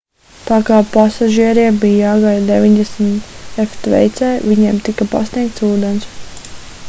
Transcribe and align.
tā 0.45 0.55
kā 0.67 0.77
pasažieriem 0.93 1.75
bija 1.83 1.99
jāgaida 1.99 2.47
90 2.47 3.11
°f 3.65 3.77
tveicē 3.85 4.33
viņiem 4.53 4.79
tika 4.89 5.07
pasniegts 5.13 5.67
ūdens 5.69 6.09